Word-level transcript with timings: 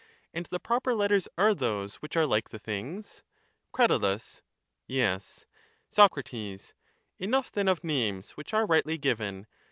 And 0.33 0.47
the 0.47 0.59
proper 0.59 0.95
letters 0.95 1.27
are 1.37 1.53
those 1.53 1.97
which 1.97 2.17
are 2.17 2.25
like 2.25 2.49
the 2.49 2.57
things? 2.57 3.21
Crat. 3.71 4.41
Yes. 4.87 5.45
Soc. 5.91 6.17
Enough 7.19 7.51
then 7.51 7.67
of 7.67 7.83
names 7.83 8.31
which 8.31 8.51
are 8.51 8.65
rightly 8.65 8.97
given. 8.97 9.45